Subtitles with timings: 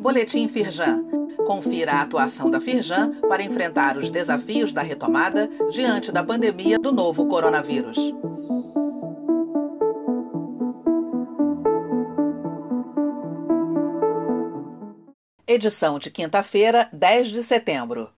[0.00, 1.04] Boletim Firjan.
[1.46, 6.92] Confira a atuação da Firjan para enfrentar os desafios da retomada diante da pandemia do
[6.92, 7.96] novo coronavírus.
[15.46, 18.15] Edição de quinta-feira, 10 de setembro.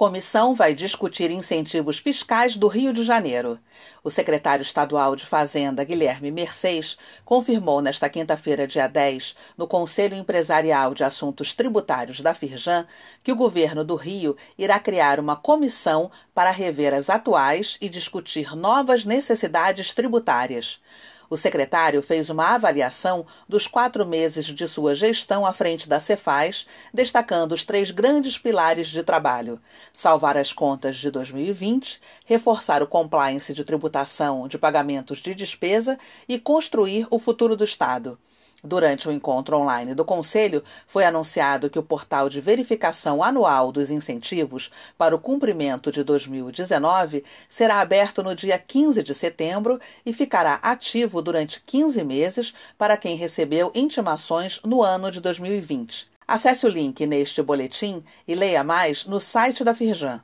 [0.00, 3.60] Comissão vai discutir incentivos fiscais do Rio de Janeiro.
[4.02, 10.94] O secretário estadual de Fazenda, Guilherme Mercês, confirmou nesta quinta-feira, dia 10, no Conselho Empresarial
[10.94, 12.86] de Assuntos Tributários da Firjan,
[13.22, 18.56] que o governo do Rio irá criar uma comissão para rever as atuais e discutir
[18.56, 20.80] novas necessidades tributárias.
[21.30, 26.66] O secretário fez uma avaliação dos quatro meses de sua gestão à frente da Cefaz,
[26.92, 29.60] destacando os três grandes pilares de trabalho:
[29.92, 35.96] salvar as contas de 2020, reforçar o compliance de tributação de pagamentos de despesa
[36.28, 38.18] e construir o futuro do Estado.
[38.62, 43.90] Durante o encontro online do Conselho, foi anunciado que o portal de verificação anual dos
[43.90, 50.54] incentivos para o cumprimento de 2019 será aberto no dia 15 de setembro e ficará
[50.62, 56.06] ativo durante 15 meses para quem recebeu intimações no ano de 2020.
[56.28, 60.22] Acesse o link neste boletim e leia mais no site da Firjan.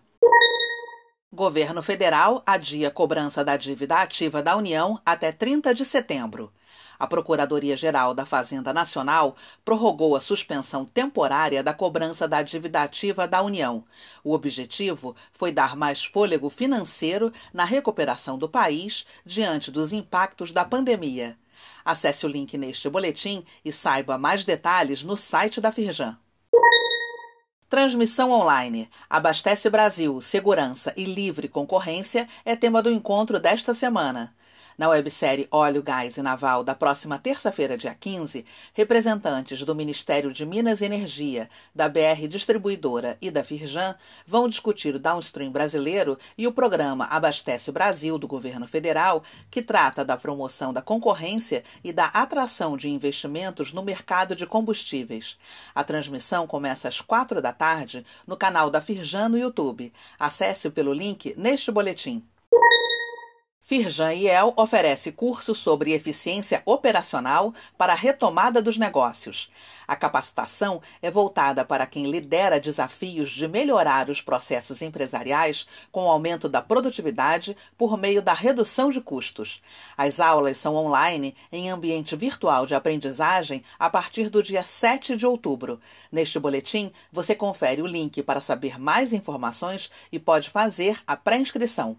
[1.32, 6.52] Governo Federal adia cobrança da dívida ativa da União até 30 de setembro.
[6.98, 13.42] A Procuradoria-Geral da Fazenda Nacional prorrogou a suspensão temporária da cobrança da dívida ativa da
[13.42, 13.84] União.
[14.24, 20.64] O objetivo foi dar mais fôlego financeiro na recuperação do país diante dos impactos da
[20.64, 21.36] pandemia.
[21.84, 26.18] Acesse o link neste boletim e saiba mais detalhes no site da Firjan.
[27.68, 28.88] Transmissão online.
[29.10, 34.32] Abastece Brasil, segurança e livre concorrência é tema do encontro desta semana.
[34.78, 40.44] Na websérie Óleo, Gás e Naval da próxima terça-feira, dia 15, representantes do Ministério de
[40.44, 43.94] Minas e Energia, da BR Distribuidora e da Firjan
[44.26, 49.62] vão discutir o downstream brasileiro e o programa Abastece o Brasil do governo federal, que
[49.62, 55.38] trata da promoção da concorrência e da atração de investimentos no mercado de combustíveis.
[55.74, 59.90] A transmissão começa às quatro da tarde no canal da Firjan no YouTube.
[60.18, 62.22] Acesse pelo link neste boletim.
[63.68, 69.50] Firjan IEL oferece curso sobre eficiência operacional para a retomada dos negócios.
[69.88, 76.08] A capacitação é voltada para quem lidera desafios de melhorar os processos empresariais com o
[76.08, 79.60] aumento da produtividade por meio da redução de custos.
[79.98, 85.26] As aulas são online em ambiente virtual de aprendizagem a partir do dia 7 de
[85.26, 85.80] outubro.
[86.12, 91.98] Neste boletim, você confere o link para saber mais informações e pode fazer a pré-inscrição.